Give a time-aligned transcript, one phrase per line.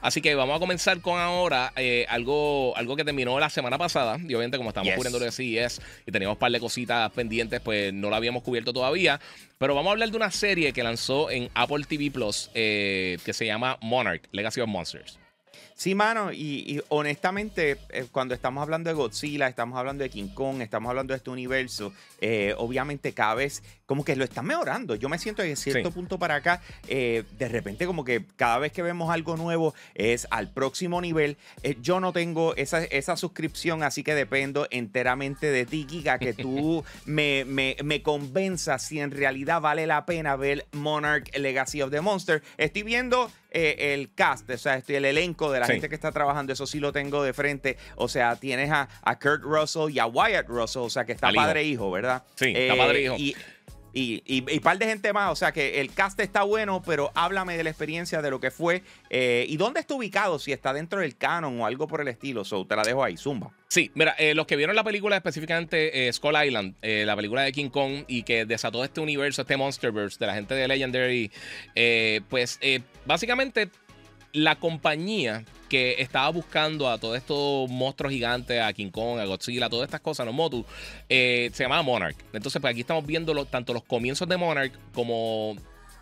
[0.00, 4.18] Así que vamos a comenzar con ahora eh, algo, algo que terminó la semana pasada.
[4.18, 7.60] Y obviamente, como estamos cubriendo lo de CES y teníamos un par de cositas pendientes,
[7.60, 9.20] pues no lo habíamos cubierto todavía.
[9.58, 13.32] Pero vamos a hablar de una serie que lanzó en Apple TV Plus eh, que
[13.32, 15.18] se llama Monarch Legacy of Monsters.
[15.80, 20.60] Sí, mano, y, honestamente, eh, cuando estamos hablando de Godzilla, estamos hablando de King Kong,
[20.60, 24.94] estamos hablando de este universo, eh, obviamente cada vez como que lo están mejorando.
[24.94, 28.72] Yo me siento en cierto punto para acá, eh, de repente como que cada vez
[28.72, 31.38] que vemos algo nuevo es al próximo nivel.
[31.80, 36.84] yo no tengo esa, esa, suscripción, así que dependo enteramente de ti, Giga, que tú
[37.06, 42.02] me, me, me convenzas si en realidad vale la pena ver Monarch Legacy of the
[42.02, 42.42] Monster.
[42.58, 46.52] Estoy viendo el cast, o sea, estoy el elenco de la gente que está trabajando,
[46.52, 47.76] eso sí lo tengo de frente.
[47.96, 48.88] O sea, tienes a,
[49.20, 51.84] Kurt Russell y a Wyatt Russell, o sea, que está padre hijo.
[51.84, 52.22] hijo, ¿verdad?
[52.36, 53.16] Sí, está padre eh, hijo.
[53.18, 53.36] Y,
[53.92, 55.32] y, y, par de gente más.
[55.32, 58.50] O sea que el cast está bueno, pero háblame de la experiencia, de lo que
[58.50, 62.08] fue eh, y dónde está ubicado, si está dentro del canon o algo por el
[62.08, 62.44] estilo.
[62.44, 63.50] So, te la dejo ahí, Zumba.
[63.68, 67.52] Sí, mira, eh, los que vieron la película específicamente eh, Skull Island, la película de
[67.52, 71.30] King Kong y que desató este universo, este Monsterverse de la gente de Legendary,
[72.28, 72.58] pues
[73.06, 73.68] básicamente
[74.32, 79.68] la compañía que estaba buscando a todos estos monstruos gigantes, a King Kong, a Godzilla,
[79.68, 80.64] todas estas cosas, los Motu,
[81.08, 82.16] eh, se llamaba Monarch.
[82.32, 85.56] Entonces, pues aquí estamos viendo tanto los comienzos de Monarch como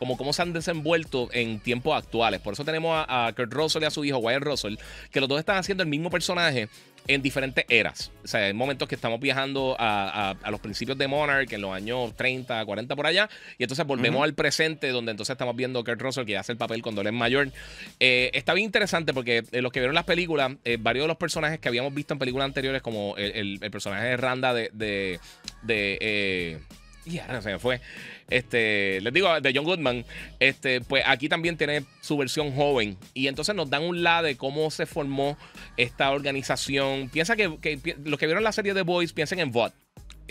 [0.00, 2.40] como cómo se han desenvuelto en tiempos actuales.
[2.40, 4.76] Por eso tenemos a, Kurt Russell y a su hijo Wyatt Russell,
[5.12, 6.70] que los dos están haciendo el mismo personaje
[7.06, 8.10] en diferentes eras.
[8.24, 12.16] O sea, hay momentos que estamos viajando a, los principios de Monarch, en los años
[12.16, 16.00] 30, 40 por allá, y entonces volvemos al presente, donde entonces estamos viendo a Kurt
[16.00, 17.52] Russell que hace el papel cuando él es mayor.
[18.00, 21.18] Eh, está bien interesante porque eh, los que vieron las películas, eh, varios de los
[21.18, 24.70] personajes que habíamos visto en películas anteriores, como el, personaje de Randa de...
[24.72, 25.20] de,
[25.62, 26.58] de
[27.04, 27.80] y ahora se me fue.
[28.28, 30.04] Este, les digo, de John Goodman,
[30.38, 32.96] este, pues aquí también tiene su versión joven.
[33.14, 35.36] Y entonces nos dan un lado de cómo se formó
[35.76, 37.08] esta organización.
[37.08, 37.46] Piensa que,
[38.04, 39.72] los que vieron la serie de Boys piensen en VOD.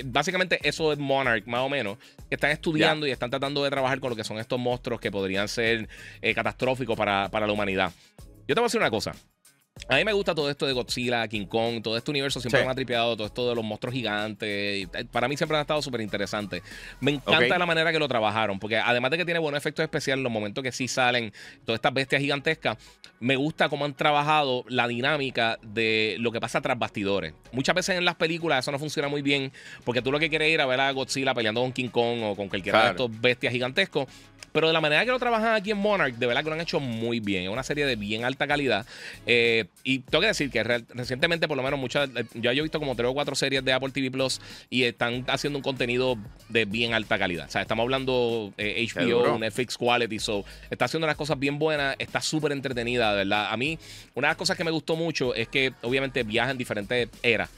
[0.06, 1.98] Básicamente eso es Monarch, más o menos,
[2.30, 5.12] que están estudiando y están tratando de trabajar con lo que son estos monstruos que
[5.12, 5.90] podrían ser
[6.22, 7.92] eh, catastróficos para, para la humanidad.
[8.48, 9.14] Yo te voy a decir una cosa.
[9.88, 12.72] A mí me gusta todo esto de Godzilla, King Kong, todo este universo siempre me
[12.72, 14.48] ha tripeado, todo esto de los monstruos gigantes.
[14.50, 16.62] Eh, para mí siempre ha estado súper interesante.
[17.00, 20.20] Me encanta la manera que lo trabajaron, porque además de que tiene buenos efectos especiales,
[20.20, 21.34] en los momentos que sí salen
[21.66, 22.78] todas estas bestias gigantescas,
[23.20, 27.34] me gusta cómo han trabajado la dinámica de lo que pasa tras bastidores.
[27.52, 29.52] Muchas veces en las películas eso no funciona muy bien,
[29.84, 32.36] porque tú lo que quieres ir a ver a Godzilla peleando con King Kong o
[32.36, 34.08] con cualquiera de estos bestias gigantescos.
[34.52, 36.62] Pero de la manera que lo trabajan aquí en Monarch, de verdad que lo han
[36.62, 37.44] hecho muy bien.
[37.44, 38.86] Es una serie de bien alta calidad.
[39.26, 42.10] Eh, y tengo que decir que recientemente, por lo menos, muchas.
[42.16, 45.26] Eh, yo he visto como tres o cuatro series de Apple TV Plus y están
[45.28, 46.18] haciendo un contenido
[46.50, 47.48] de bien alta calidad.
[47.48, 50.20] O sea, estamos hablando eh, HBO, Netflix Quality.
[50.20, 51.96] So, está haciendo unas cosas bien buenas.
[51.98, 53.52] Está súper entretenida, de verdad.
[53.52, 53.80] A mí,
[54.16, 57.50] una de las cosas que me gustó mucho es que, obviamente, viaja en diferentes eras.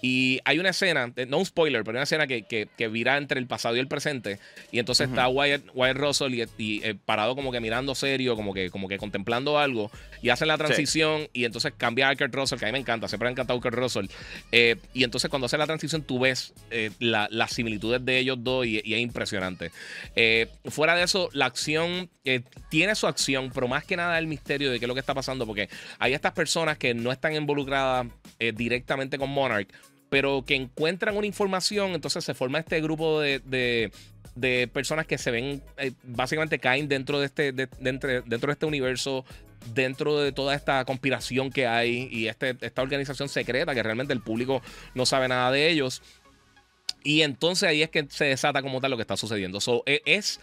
[0.00, 3.40] Y hay una escena, eh, no un spoiler, pero una escena que, que, vira entre
[3.40, 4.38] el pasado y el presente.
[4.70, 5.62] Y entonces está Wyatt,
[5.94, 9.90] Russell y, eh, parado como que mirando serio, como que, como que contemplando algo.
[10.22, 13.08] Y hacen la transición y entonces cambia a Kurt Russell, que a mí me encanta,
[13.08, 14.06] siempre me ha encantado Kurt Russell.
[14.52, 16.52] Eh, y entonces cuando hace la transición tú ves
[17.00, 19.70] las similitudes de ellos dos y, es impresionante.
[20.66, 22.08] fuera de eso, la acción
[22.68, 25.14] tiene su acción, pero más que nada el misterio de qué es lo que está
[25.14, 28.06] pasando, porque hay estas personas que no están involucradas
[28.54, 29.68] directamente con Monarch
[30.10, 33.90] pero que encuentran una información, entonces se forma este grupo de,
[34.72, 39.24] personas que se ven, eh, básicamente caen dentro de, este, dentro, de este universo,
[39.74, 44.20] dentro de toda esta conspiración que hay y este, esta organización secreta que realmente el
[44.20, 44.62] público
[44.94, 46.02] no sabe nada de ellos.
[47.04, 49.60] Y entonces ahí es que se desata como tal lo que está sucediendo.
[49.60, 50.40] So, e, es,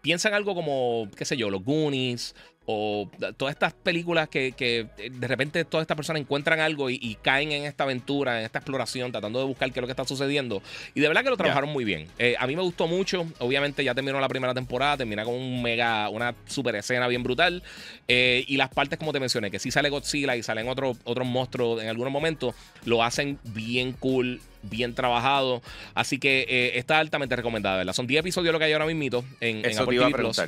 [0.00, 2.34] piensan algo como, qué sé yo, los Goonies
[2.70, 3.08] o
[3.38, 7.64] todas estas películas que, eh, de repente todas estas personas encuentran algo y, caen en
[7.64, 10.62] esta aventura, en esta exploración, tratando de buscar qué es lo que está sucediendo.
[10.94, 12.06] Y de verdad que lo trabajaron muy bien.
[12.18, 13.26] Eh, a mí me gustó mucho.
[13.38, 17.62] Obviamente ya terminó la primera temporada, termina con un mega, una super escena bien brutal.
[18.06, 21.26] Eh, y las partes, como te mencioné, que si sale Godzilla y salen otros otros
[21.26, 22.54] monstruos en algunos momentos,
[22.84, 25.62] lo hacen bien cool bien trabajado.
[25.94, 27.94] Así que está altamente recomendada, ¿verdad?
[27.94, 30.42] Son 10 episodios lo que hay ahora mismo en, en Apple TV Plus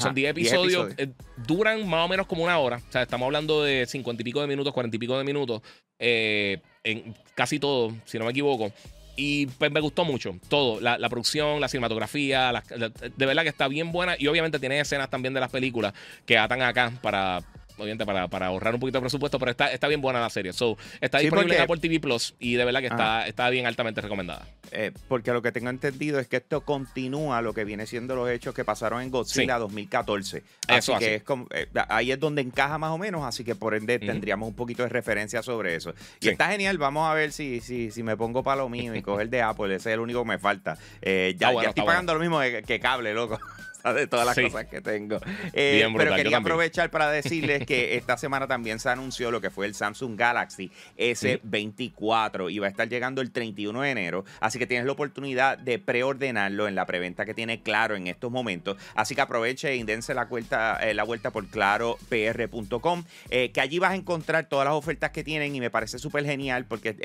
[0.00, 1.08] son 10 episodios, eh,
[1.46, 2.80] duran más o menos como una hora.
[2.88, 5.62] O sea, estamos hablando de 50 y pico de minutos, 40 y pico de minutos.
[5.98, 8.72] Eh, en casi todo, si no me equivoco.
[9.16, 13.90] Y pues me gustó mucho todo, la, producción, la cinematografía, de verdad que está bien
[13.90, 15.92] buena y obviamente tiene escenas también de las películas
[16.24, 17.42] que atan acá para,
[17.78, 20.52] obviamente para, para, ahorrar un poquito de presupuesto, pero está, está bien buena la serie.
[20.52, 24.00] So, está disponible en Apple TV Plus y de verdad que está, está bien altamente
[24.00, 24.46] recomendada.
[24.70, 28.28] Eh, porque lo que tengo entendido es que esto continúa lo que viene siendo los
[28.30, 30.42] hechos que pasaron en Godzilla 2014.
[30.68, 33.74] Así que es como, eh, ahí es donde encaja más o menos, así que por
[33.74, 35.94] ende tendríamos un poquito de referencia sobre eso.
[36.20, 39.02] Y está genial, vamos a ver si, si, si me pongo para lo mío y
[39.02, 40.76] coger de Apple, ese es el único que me falta.
[41.00, 43.38] Eh, ya, ya, estoy pagando lo mismo que cable, loco
[43.84, 45.18] de todas las cosas que tengo.
[45.52, 49.66] Eh, pero quería aprovechar para decirles que esta semana también se anunció lo que fue
[49.66, 54.24] el Samsung Galaxy S24 y va a estar llegando el 31 de enero.
[54.40, 58.30] Así que tienes la oportunidad de preordenarlo en la preventa que tiene Claro en estos
[58.30, 58.76] momentos.
[58.94, 63.78] Así que aproveche y dense la vuelta, eh, la vuelta por claropr.com, eh, que allí
[63.78, 66.96] vas a encontrar todas las ofertas que tienen y me parece súper genial porque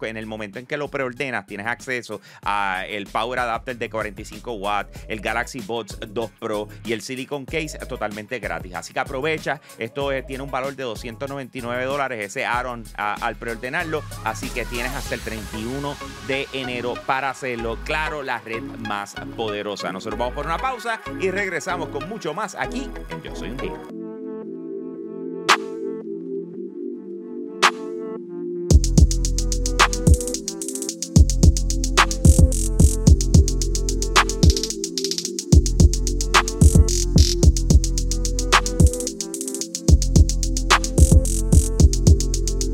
[0.00, 4.52] en el momento en que lo preordenas tienes acceso a el Power Adapter de 45
[4.52, 8.74] watts, el Galaxy Buds 2 Pro y el Silicon Case totalmente gratis.
[8.74, 14.48] Así que aprovecha, esto tiene un valor de 299 dólares ese Aaron al preordenarlo, así
[14.50, 15.96] que tienes hasta el 31
[16.26, 17.78] de enero para hacerlo.
[17.84, 19.92] Claro, la red más poderosa.
[19.92, 22.88] Nosotros vamos por una pausa y regresamos con mucho más aquí
[23.22, 24.01] Yo Soy un Día.